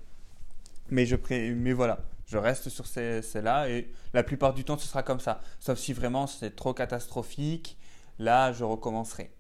Mais, 0.90 1.06
je 1.06 1.18
mais 1.54 1.74
voilà, 1.74 2.00
je 2.32 2.38
reste 2.38 2.70
sur 2.70 2.88
celle-là 2.88 3.70
et 3.70 3.92
la 4.14 4.24
plupart 4.24 4.54
du 4.54 4.64
temps 4.64 4.78
ce 4.78 4.88
sera 4.88 5.04
comme 5.04 5.20
ça. 5.20 5.42
Sauf 5.60 5.78
si 5.78 5.92
vraiment 5.92 6.28
c'est 6.28 6.56
trop 6.56 6.74
catastrophique, 6.74 7.78
là 8.20 8.54
je 8.54 8.64
recommencerai. 8.64 9.32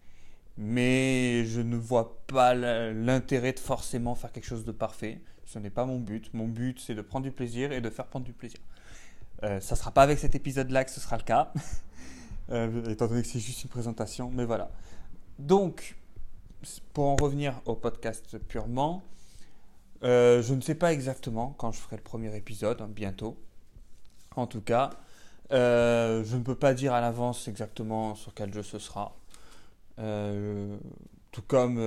Mais 0.57 1.45
je 1.45 1.61
ne 1.61 1.77
vois 1.77 2.21
pas 2.27 2.53
l'intérêt 2.53 3.53
de 3.53 3.59
forcément 3.59 4.13
faire 4.13 4.33
quelque 4.33 4.45
chose 4.45 4.65
de 4.65 4.73
parfait. 4.73 5.21
Ce 5.45 5.57
n'est 5.57 5.69
pas 5.69 5.85
mon 5.85 5.99
but. 5.99 6.33
Mon 6.33 6.49
but 6.49 6.81
c'est 6.81 6.93
de 6.93 7.01
prendre 7.01 7.23
du 7.23 7.31
plaisir 7.31 7.71
et 7.71 7.79
de 7.79 7.89
faire 7.89 8.07
prendre 8.07 8.25
du 8.25 8.33
plaisir. 8.33 8.59
Euh, 9.43 9.61
ça 9.61 9.75
ne 9.75 9.79
sera 9.79 9.91
pas 9.91 10.03
avec 10.03 10.19
cet 10.19 10.35
épisode-là 10.35 10.83
que 10.83 10.91
ce 10.91 10.99
sera 10.99 11.15
le 11.15 11.23
cas, 11.23 11.53
euh, 12.51 12.89
étant 12.89 13.07
donné 13.07 13.21
que 13.21 13.27
c'est 13.27 13.39
juste 13.39 13.63
une 13.63 13.69
présentation. 13.69 14.29
Mais 14.31 14.43
voilà. 14.43 14.69
Donc, 15.39 15.95
pour 16.91 17.05
en 17.05 17.15
revenir 17.15 17.61
au 17.65 17.75
podcast 17.75 18.37
purement, 18.49 19.01
euh, 20.03 20.41
je 20.41 20.53
ne 20.53 20.61
sais 20.61 20.75
pas 20.75 20.93
exactement 20.93 21.53
quand 21.57 21.71
je 21.71 21.79
ferai 21.79 21.97
le 21.97 22.01
premier 22.01 22.35
épisode, 22.35 22.81
hein, 22.81 22.89
bientôt. 22.89 23.37
En 24.35 24.47
tout 24.47 24.61
cas, 24.61 24.91
euh, 25.51 26.23
je 26.23 26.37
ne 26.37 26.43
peux 26.43 26.55
pas 26.55 26.73
dire 26.73 26.93
à 26.93 27.01
l'avance 27.01 27.47
exactement 27.47 28.15
sur 28.15 28.33
quel 28.33 28.53
jeu 28.53 28.63
ce 28.63 28.79
sera. 28.79 29.15
Euh, 29.99 30.77
tout 31.31 31.43
comme 31.43 31.77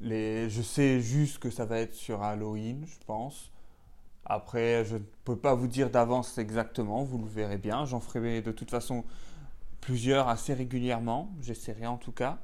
les, 0.00 0.50
je 0.50 0.62
sais 0.62 1.00
juste 1.00 1.38
que 1.38 1.50
ça 1.50 1.64
va 1.66 1.78
être 1.78 1.94
sur 1.94 2.22
Halloween, 2.22 2.84
je 2.86 3.04
pense. 3.06 3.50
Après, 4.24 4.84
je 4.84 4.96
ne 4.96 5.02
peux 5.24 5.36
pas 5.36 5.54
vous 5.54 5.66
dire 5.66 5.90
d'avance 5.90 6.38
exactement, 6.38 7.04
vous 7.04 7.18
le 7.18 7.26
verrez 7.26 7.58
bien. 7.58 7.84
J'en 7.84 8.00
ferai 8.00 8.42
de 8.42 8.52
toute 8.52 8.70
façon 8.70 9.04
plusieurs 9.80 10.28
assez 10.28 10.54
régulièrement, 10.54 11.30
j'essaierai 11.42 11.86
en 11.86 11.96
tout 11.96 12.12
cas. 12.12 12.38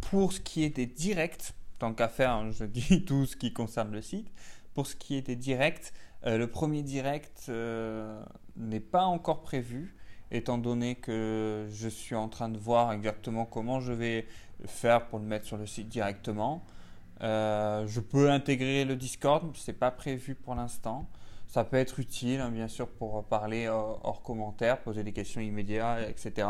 pour 0.00 0.32
ce 0.32 0.40
qui 0.40 0.64
est 0.64 0.70
des 0.70 0.86
directs, 0.86 1.54
tant 1.82 1.94
qu'à 1.94 2.06
faire, 2.06 2.30
hein, 2.30 2.50
je 2.52 2.64
dis 2.64 3.04
tout 3.06 3.26
ce 3.26 3.34
qui 3.34 3.52
concerne 3.52 3.90
le 3.90 4.02
site. 4.02 4.28
Pour 4.72 4.86
ce 4.86 4.94
qui 4.94 5.16
est 5.16 5.22
des 5.22 5.34
directs, 5.34 5.92
euh, 6.24 6.38
le 6.38 6.46
premier 6.46 6.84
direct 6.84 7.46
euh, 7.48 8.22
n'est 8.56 8.78
pas 8.78 9.02
encore 9.02 9.42
prévu, 9.42 9.96
étant 10.30 10.58
donné 10.58 10.94
que 10.94 11.66
je 11.72 11.88
suis 11.88 12.14
en 12.14 12.28
train 12.28 12.48
de 12.48 12.56
voir 12.56 12.92
exactement 12.92 13.44
comment 13.46 13.80
je 13.80 13.92
vais 13.92 14.28
faire 14.64 15.08
pour 15.08 15.18
le 15.18 15.24
mettre 15.24 15.44
sur 15.44 15.56
le 15.56 15.66
site 15.66 15.88
directement. 15.88 16.64
Euh, 17.20 17.84
je 17.88 17.98
peux 17.98 18.30
intégrer 18.30 18.84
le 18.84 18.94
Discord, 18.94 19.50
c'est 19.56 19.72
pas 19.72 19.90
prévu 19.90 20.36
pour 20.36 20.54
l'instant. 20.54 21.08
Ça 21.48 21.64
peut 21.64 21.78
être 21.78 21.98
utile, 21.98 22.40
hein, 22.40 22.50
bien 22.52 22.68
sûr, 22.68 22.86
pour 22.86 23.24
parler 23.24 23.66
hors 23.68 24.22
commentaire, 24.22 24.80
poser 24.80 25.02
des 25.02 25.12
questions 25.12 25.40
immédiates, 25.40 26.08
etc. 26.08 26.46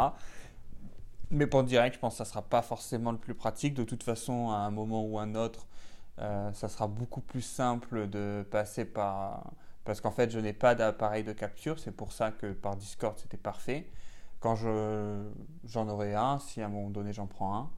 Mais 1.34 1.46
pour 1.46 1.64
direct, 1.64 1.94
je 1.94 1.98
pense 1.98 2.12
que 2.12 2.18
ça 2.18 2.24
ne 2.24 2.28
sera 2.28 2.42
pas 2.42 2.60
forcément 2.60 3.10
le 3.10 3.16
plus 3.16 3.34
pratique. 3.34 3.72
De 3.72 3.84
toute 3.84 4.02
façon, 4.02 4.50
à 4.50 4.56
un 4.56 4.70
moment 4.70 5.02
ou 5.02 5.18
un 5.18 5.34
autre, 5.34 5.66
euh, 6.18 6.52
ça 6.52 6.68
sera 6.68 6.86
beaucoup 6.88 7.22
plus 7.22 7.40
simple 7.40 8.06
de 8.08 8.46
passer 8.50 8.84
par... 8.84 9.50
Parce 9.84 10.02
qu'en 10.02 10.10
fait, 10.10 10.30
je 10.30 10.38
n'ai 10.38 10.52
pas 10.52 10.74
d'appareil 10.74 11.24
de 11.24 11.32
capture. 11.32 11.78
C'est 11.78 11.90
pour 11.90 12.12
ça 12.12 12.32
que 12.32 12.52
par 12.52 12.76
Discord, 12.76 13.18
c'était 13.18 13.38
parfait. 13.38 13.90
Quand 14.40 14.56
j'en 14.56 15.88
aurai 15.88 16.14
un, 16.14 16.38
si 16.38 16.60
à 16.60 16.66
un 16.66 16.68
moment 16.68 16.90
donné 16.90 17.14
j'en 17.14 17.26
prends 17.26 17.56
un, 17.56 17.70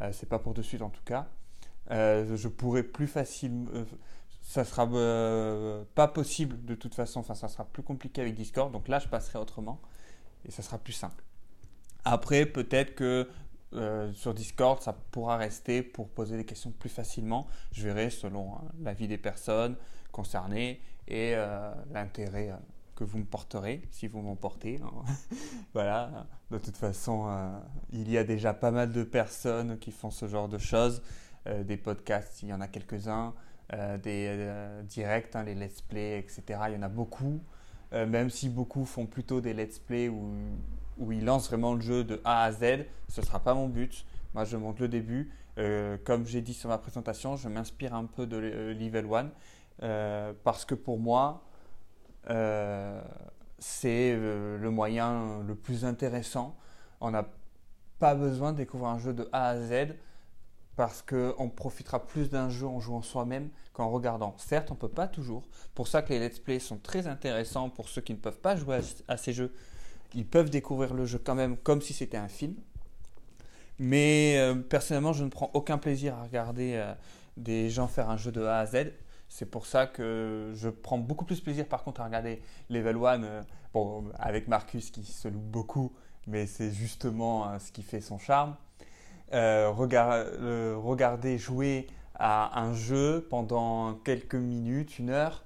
euh, 0.00 0.10
c'est 0.12 0.28
pas 0.28 0.40
pour 0.40 0.54
de 0.54 0.62
suite 0.62 0.82
en 0.82 0.90
tout 0.90 1.04
cas, 1.04 1.28
euh, 1.92 2.34
je 2.36 2.48
pourrai 2.48 2.82
plus 2.82 3.06
facilement... 3.06 3.70
ça 4.42 4.64
sera 4.64 4.86
pas 5.94 6.08
possible 6.08 6.64
de 6.64 6.74
toute 6.74 6.96
façon, 6.96 7.20
enfin 7.20 7.34
ça 7.34 7.46
sera 7.46 7.64
plus 7.64 7.84
compliqué 7.84 8.22
avec 8.22 8.34
Discord. 8.34 8.72
Donc 8.72 8.88
là, 8.88 8.98
je 8.98 9.06
passerai 9.06 9.38
autrement 9.38 9.80
et 10.44 10.50
ça 10.50 10.62
sera 10.62 10.78
plus 10.78 10.94
simple. 10.94 11.22
Après, 12.04 12.46
peut-être 12.46 12.94
que 12.94 13.28
euh, 13.74 14.12
sur 14.14 14.32
Discord, 14.32 14.80
ça 14.80 14.94
pourra 15.10 15.36
rester 15.36 15.82
pour 15.82 16.08
poser 16.08 16.36
des 16.36 16.44
questions 16.44 16.70
plus 16.70 16.88
facilement. 16.88 17.46
Je 17.72 17.82
verrai 17.82 18.10
selon 18.10 18.54
hein, 18.54 18.64
l'avis 18.80 19.08
des 19.08 19.18
personnes 19.18 19.76
concernées 20.10 20.80
et 21.06 21.34
euh, 21.34 21.72
l'intérêt 21.92 22.50
euh, 22.50 22.56
que 22.94 23.04
vous 23.04 23.18
me 23.18 23.24
porterez, 23.24 23.82
si 23.90 24.08
vous 24.08 24.22
m'en 24.22 24.36
portez. 24.36 24.80
Hein. 24.82 24.90
voilà, 25.74 26.26
de 26.50 26.58
toute 26.58 26.76
façon, 26.76 27.28
il 27.92 28.10
y 28.10 28.18
a 28.18 28.24
déjà 28.24 28.54
pas 28.54 28.70
mal 28.70 28.90
de 28.90 29.04
personnes 29.04 29.78
qui 29.78 29.92
font 29.92 30.10
ce 30.10 30.26
genre 30.26 30.48
de 30.48 30.58
choses. 30.58 31.02
des 31.46 31.76
podcasts, 31.76 32.42
il 32.42 32.48
y 32.48 32.52
en 32.52 32.60
a 32.60 32.66
quelques-uns. 32.66 33.34
des 34.02 34.48
directs, 34.88 35.36
hein, 35.36 35.44
les 35.44 35.54
let's 35.54 35.80
play, 35.80 36.18
etc. 36.18 36.42
Il 36.66 36.74
y 36.74 36.76
en 36.76 36.82
a 36.82 36.88
beaucoup. 36.88 37.40
même 37.92 38.30
si 38.30 38.48
beaucoup 38.48 38.84
font 38.84 39.06
plutôt 39.06 39.40
des 39.40 39.54
let's 39.54 39.78
play 39.78 40.08
où 40.08 40.32
où 40.98 41.12
il 41.12 41.24
lance 41.24 41.48
vraiment 41.48 41.74
le 41.74 41.80
jeu 41.80 42.04
de 42.04 42.20
A 42.24 42.44
à 42.44 42.52
Z. 42.52 42.86
Ce 43.08 43.20
ne 43.20 43.26
sera 43.26 43.40
pas 43.40 43.54
mon 43.54 43.68
but. 43.68 44.04
Moi, 44.34 44.44
je 44.44 44.56
montre 44.56 44.82
le 44.82 44.88
début. 44.88 45.32
Euh, 45.58 45.96
comme 46.04 46.26
j'ai 46.26 46.40
dit 46.40 46.54
sur 46.54 46.68
ma 46.68 46.78
présentation, 46.78 47.36
je 47.36 47.48
m'inspire 47.48 47.94
un 47.94 48.04
peu 48.04 48.26
de 48.26 48.36
euh, 48.36 48.74
Level 48.74 49.06
1 49.12 49.30
euh, 49.82 50.32
parce 50.44 50.64
que 50.64 50.74
pour 50.74 50.98
moi, 50.98 51.44
c'est 53.58 54.14
le 54.14 54.70
moyen 54.70 55.42
le 55.46 55.54
plus 55.54 55.86
intéressant. 55.86 56.56
On 57.00 57.10
n'a 57.10 57.26
pas 57.98 58.14
besoin 58.14 58.52
de 58.52 58.58
découvrir 58.58 58.90
un 58.90 58.98
jeu 58.98 59.14
de 59.14 59.28
A 59.32 59.48
à 59.48 59.56
Z 59.56 59.94
parce 60.76 61.02
qu'on 61.02 61.48
profitera 61.48 62.06
plus 62.06 62.28
d'un 62.30 62.50
jeu 62.50 62.66
en 62.66 62.80
jouant 62.80 63.02
soi-même 63.02 63.48
qu'en 63.72 63.88
regardant. 63.90 64.34
Certes, 64.36 64.70
on 64.70 64.74
ne 64.74 64.78
peut 64.78 64.88
pas 64.88 65.08
toujours. 65.08 65.48
Pour 65.74 65.88
ça 65.88 66.02
que 66.02 66.12
les 66.12 66.20
let's 66.20 66.38
play 66.38 66.60
sont 66.60 66.76
très 66.76 67.06
intéressants 67.06 67.70
pour 67.70 67.88
ceux 67.88 68.02
qui 68.02 68.12
ne 68.12 68.18
peuvent 68.18 68.38
pas 68.38 68.54
jouer 68.54 68.80
à 69.08 69.16
ces 69.16 69.32
jeux 69.32 69.52
ils 70.14 70.26
peuvent 70.26 70.50
découvrir 70.50 70.94
le 70.94 71.06
jeu 71.06 71.20
quand 71.22 71.34
même 71.34 71.56
comme 71.56 71.82
si 71.82 71.92
c'était 71.92 72.16
un 72.16 72.28
film. 72.28 72.54
Mais 73.78 74.36
euh, 74.38 74.54
personnellement, 74.54 75.12
je 75.12 75.24
ne 75.24 75.28
prends 75.28 75.50
aucun 75.54 75.78
plaisir 75.78 76.16
à 76.16 76.24
regarder 76.24 76.74
euh, 76.74 76.92
des 77.36 77.70
gens 77.70 77.86
faire 77.86 78.10
un 78.10 78.16
jeu 78.16 78.32
de 78.32 78.42
A 78.42 78.58
à 78.58 78.66
Z. 78.66 78.92
C'est 79.28 79.46
pour 79.46 79.66
ça 79.66 79.86
que 79.86 80.52
je 80.54 80.68
prends 80.68 80.98
beaucoup 80.98 81.24
plus 81.24 81.40
plaisir 81.40 81.66
par 81.66 81.84
contre 81.84 82.00
à 82.00 82.04
regarder 82.04 82.42
Level 82.70 82.96
1 82.96 83.22
euh, 83.22 83.42
bon, 83.74 84.04
avec 84.18 84.48
Marcus 84.48 84.90
qui 84.90 85.04
se 85.04 85.28
loue 85.28 85.38
beaucoup, 85.38 85.92
mais 86.26 86.46
c'est 86.46 86.72
justement 86.72 87.58
ce 87.58 87.70
qui 87.70 87.82
fait 87.82 88.00
son 88.00 88.18
charme. 88.18 88.56
regarder 89.30 91.38
jouer 91.38 91.86
à 92.14 92.60
un 92.60 92.74
jeu 92.74 93.26
pendant 93.30 93.94
quelques 93.94 94.34
minutes, 94.34 94.98
une 94.98 95.10
heure, 95.10 95.44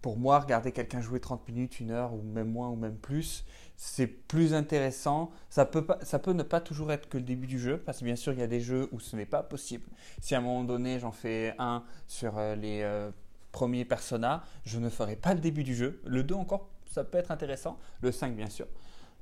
pour 0.00 0.16
moi, 0.16 0.38
regarder 0.38 0.72
quelqu'un 0.72 1.00
jouer 1.00 1.20
30 1.20 1.48
minutes, 1.48 1.80
une 1.80 1.90
heure, 1.90 2.14
ou 2.14 2.22
même 2.22 2.50
moins, 2.50 2.68
ou 2.68 2.76
même 2.76 2.96
plus, 2.96 3.44
c'est 3.76 4.06
plus 4.06 4.54
intéressant. 4.54 5.30
Ça 5.50 5.64
peut, 5.64 5.84
pas, 5.84 5.98
ça 6.02 6.18
peut 6.18 6.32
ne 6.32 6.42
pas 6.42 6.60
toujours 6.60 6.92
être 6.92 7.08
que 7.08 7.18
le 7.18 7.24
début 7.24 7.46
du 7.46 7.58
jeu, 7.58 7.78
parce 7.78 7.98
que 7.98 8.04
bien 8.04 8.16
sûr, 8.16 8.32
il 8.32 8.38
y 8.38 8.42
a 8.42 8.46
des 8.46 8.60
jeux 8.60 8.88
où 8.92 9.00
ce 9.00 9.16
n'est 9.16 9.26
pas 9.26 9.42
possible. 9.42 9.88
Si 10.20 10.34
à 10.34 10.38
un 10.38 10.40
moment 10.40 10.64
donné, 10.64 11.00
j'en 11.00 11.10
fais 11.10 11.54
un 11.58 11.82
sur 12.06 12.38
euh, 12.38 12.54
les 12.54 12.82
euh, 12.82 13.10
premiers 13.50 13.84
personnages, 13.84 14.40
je 14.64 14.78
ne 14.78 14.88
ferai 14.88 15.16
pas 15.16 15.34
le 15.34 15.40
début 15.40 15.64
du 15.64 15.74
jeu. 15.74 16.00
Le 16.04 16.22
2 16.22 16.34
encore, 16.34 16.68
ça 16.86 17.02
peut 17.02 17.18
être 17.18 17.32
intéressant. 17.32 17.76
Le 18.00 18.12
5, 18.12 18.36
bien 18.36 18.50
sûr, 18.50 18.66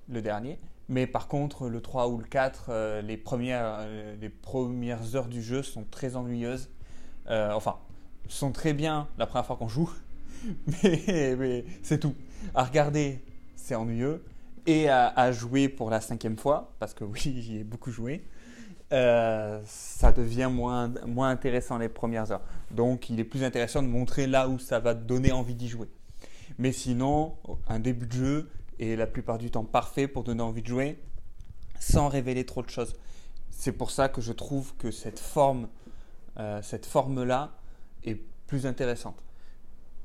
le 0.09 0.21
dernier. 0.21 0.59
Mais 0.88 1.06
par 1.06 1.26
contre, 1.26 1.68
le 1.68 1.80
3 1.80 2.09
ou 2.09 2.18
le 2.18 2.25
4, 2.25 2.66
euh, 2.68 3.02
les, 3.02 3.16
premières, 3.16 3.87
les 4.21 4.28
premières 4.28 5.16
heures 5.16 5.28
du 5.28 5.42
jeu 5.42 5.62
sont 5.62 5.85
très 5.85 6.16
ennuyeuses. 6.16 6.68
enfin, 7.28 7.78
sont 8.28 8.52
très 8.52 8.73
bien 8.73 9.09
la 9.18 9.26
première 9.26 9.47
fois 9.47 9.56
qu'on 9.56 9.68
joue, 9.68 9.90
mais, 10.83 11.64
c'est 11.83 11.99
tout. 11.99 12.14
À 12.55 12.64
regarder, 12.64 13.21
c'est 13.55 13.75
ennuyeux. 13.75 14.25
Et 14.66 14.88
à, 14.88 15.31
jouer 15.33 15.69
pour 15.69 15.90
la 15.90 16.00
cinquième 16.00 16.37
fois, 16.37 16.75
parce 16.81 16.93
que 16.93 17.05
oui, 17.05 17.21
j'y 17.40 17.59
ai 17.59 17.64
beaucoup 17.64 17.90
joué, 17.90 18.25
euh, 18.93 19.61
ça 19.64 20.12
devient 20.12 20.49
moins, 20.50 20.93
moins 21.07 21.31
intéressant 21.31 21.78
les 21.78 21.88
premières 21.88 22.31
heures. 22.33 22.43
Donc 22.71 23.11
il 23.11 23.21
est 23.21 23.25
plus 23.25 23.45
intéressant 23.45 23.83
de 23.83 23.88
montrer 23.88 24.26
là 24.26 24.49
où 24.49 24.59
ça 24.59 24.81
va 24.81 24.95
donner 24.95 25.33
envie 25.33 25.55
d'y 25.55 25.69
jouer. 25.69 25.88
Mais 26.59 26.73
sinon, 26.73 27.37
un 27.69 27.78
début 27.78 28.07
de 28.07 28.12
jeu 28.12 28.50
est 28.78 28.97
la 28.97 29.07
plupart 29.07 29.38
du 29.38 29.50
temps 29.50 29.64
parfait 29.64 30.09
pour 30.09 30.25
donner 30.25 30.43
envie 30.43 30.62
de 30.62 30.69
jouer 30.69 30.99
sans 31.81 32.09
révéler 32.09 32.45
trop 32.47 32.62
de 32.62 32.71
choses. 32.71 32.95
C'est 33.50 33.73
pour 33.73 33.90
ça 33.90 34.09
que 34.09 34.21
je 34.21 34.33
trouve 34.33 34.75
que 34.76 34.90
cette 34.90 35.19
forme, 35.19 35.69
euh, 36.38 36.61
cette 36.62 36.87
forme-là 36.87 37.52
est 38.05 38.21
plus 38.47 38.66
intéressante. 38.66 39.23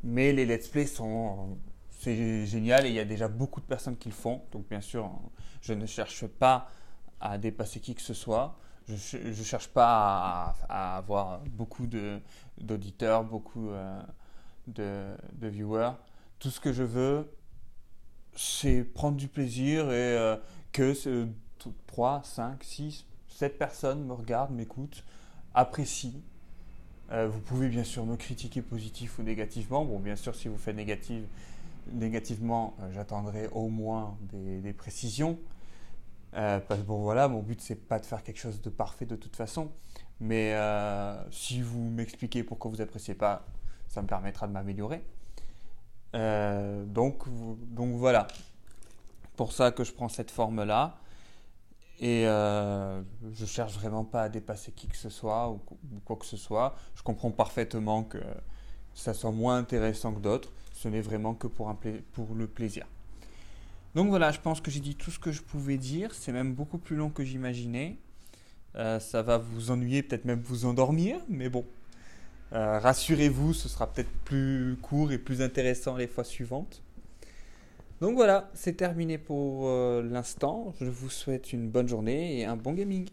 Mais 0.04 0.34
les 0.34 0.46
let's 0.46 0.68
play 0.68 0.86
sont 0.86 1.58
c'est 2.02 2.48
génial 2.48 2.88
et 2.88 2.90
il 2.90 2.96
y 2.96 3.00
a 3.00 3.06
déjà 3.06 3.28
beaucoup 3.28 3.62
de 3.62 3.66
personnes 3.66 3.96
qui 3.96 4.10
le 4.10 4.16
font. 4.16 4.42
Donc 4.52 4.68
bien 4.68 4.82
sûr, 4.82 5.12
je 5.62 5.74
ne 5.74 5.86
cherche 5.86 6.26
pas 6.26 6.68
à 7.20 7.38
dépasser 7.38 7.80
qui 7.80 7.94
que 7.94 8.02
ce 8.02 8.16
soit. 8.16 8.58
Je 8.88 9.18
ne 9.18 9.34
cherche 9.34 9.68
pas 9.68 10.56
à, 10.68 10.98
avoir 10.98 11.42
beaucoup 11.42 11.88
d'auditeurs, 12.58 13.24
beaucoup 13.24 13.70
de, 14.68 15.14
de, 15.34 15.48
viewers. 15.48 15.92
Tout 16.40 16.50
ce 16.50 16.60
que 16.60 16.74
je 16.74 16.82
veux, 16.84 17.32
c'est 18.36 18.84
prendre 18.84 19.18
du 19.18 19.28
plaisir 19.28 19.92
et 19.92 20.40
que 20.72 21.28
3, 21.86 22.22
5, 22.24 22.64
6, 22.64 23.06
7 23.28 23.58
personnes 23.60 24.06
me 24.06 24.14
regardent, 24.14 24.52
m'écoutent, 24.52 25.04
apprécient. 25.54 26.20
Euh, 27.12 27.28
vous 27.28 27.42
pouvez 27.42 27.68
bien 27.68 27.84
sûr 27.84 28.06
me 28.06 28.16
critiquer 28.16 28.62
positif 28.62 29.20
ou 29.20 29.24
négativement. 29.24 29.84
Bon, 29.84 30.00
bien 30.00 30.16
sûr, 30.16 30.34
si 30.36 30.48
vous 30.48 30.58
faites 30.58 30.76
négative, 30.76 31.26
négativement, 31.92 32.76
euh, 32.80 32.92
j'attendrai 32.94 33.50
au 33.52 33.68
moins 33.68 34.18
des, 34.32 34.74
précisions. 34.74 35.38
Euh, 36.36 36.60
parce 36.60 36.80
que 36.80 36.86
bon, 36.86 37.02
voilà, 37.02 37.28
mon 37.28 37.42
but, 37.42 37.60
c'est 37.60 37.76
pas 37.76 38.00
de 38.00 38.06
faire 38.06 38.24
quelque 38.24 38.40
chose 38.40 38.62
de 38.62 38.70
parfait 38.70 39.06
de 39.06 39.18
toute 39.18 39.36
façon. 39.36 39.72
Mais 40.22 40.56
si 41.32 41.62
vous 41.64 41.90
m'expliquez 41.90 42.44
pourquoi 42.44 42.70
vous 42.70 42.80
appréciez 42.80 43.16
pas, 43.16 43.44
ça 43.88 44.04
me 44.04 44.08
permettra 44.08 44.48
de 44.48 44.54
m'améliorer. 44.54 45.04
donc, 46.14 47.24
donc 47.74 47.96
voilà. 47.96 48.28
Pour 49.36 49.52
ça 49.52 49.72
que 49.72 49.84
je 49.84 49.92
prends 49.92 50.10
cette 50.10 50.30
forme-là. 50.30 51.00
Et 52.02 52.26
euh, 52.26 53.02
je 53.32 53.46
cherche 53.46 53.74
vraiment 53.74 54.04
pas 54.04 54.24
à 54.24 54.30
dépasser 54.30 54.72
qui 54.72 54.88
que 54.88 54.98
ce 54.98 55.10
soit 55.10 55.52
ou, 55.52 55.60
quoi 56.04 56.16
que 56.16 56.26
ce 56.26 56.36
soit. 56.36 56.76
Je 56.96 57.04
comprends 57.04 57.30
parfaitement 57.30 58.04
que 58.04 58.18
ça 58.96 59.14
soit 59.14 59.32
moins 59.32 59.58
intéressant 59.58 60.12
que 60.14 60.20
d'autres. 60.20 60.52
Ce 60.74 60.88
n'est 60.88 61.02
vraiment 61.02 61.36
que 61.36 61.46
pour, 61.46 61.70
un 61.70 61.78
pour 62.12 62.34
le 62.34 62.48
plaisir. 62.48 62.88
Donc 63.94 64.10
voilà, 64.10 64.32
je 64.32 64.40
pense 64.40 64.62
que 64.62 64.72
j'ai 64.72 64.80
dit 64.80 64.96
tout 64.96 65.12
ce 65.12 65.20
que 65.20 65.32
je 65.32 65.44
pouvais 65.44 65.78
dire. 65.78 66.14
C'est 66.16 66.32
même 66.32 66.56
beaucoup 66.56 66.80
plus 66.80 66.96
long 66.96 67.12
que 67.12 67.24
j'imaginais. 67.24 67.98
Euh, 68.76 69.00
ça 69.00 69.22
va 69.22 69.38
vous 69.38 69.70
ennuyer, 69.70 70.02
peut-être 70.02 70.26
même 70.26 70.42
vous 70.42 70.66
endormir, 70.66 71.18
mais 71.30 71.50
bon. 71.50 71.66
Euh, 72.54 72.80
rassurez-vous, 72.80 73.54
ce 73.54 73.70
sera 73.70 73.92
peut-être 73.92 74.12
plus 74.26 74.78
court 74.82 75.12
et 75.12 75.18
plus 75.18 75.42
intéressant 75.42 75.96
les 75.98 76.08
fois 76.08 76.24
suivantes. 76.24 76.82
Donc 78.02 78.16
voilà, 78.16 78.50
c'est 78.56 78.74
terminé 78.78 79.20
pour 79.20 79.68
euh, 79.68 80.02
l'instant. 80.02 80.74
Je 80.82 80.90
vous 80.90 81.10
souhaite 81.10 81.54
une 81.54 81.70
bonne 81.70 81.88
journée 81.88 82.40
et 82.40 82.46
un 82.46 82.56
bon 82.58 82.74
gaming. 82.74 83.08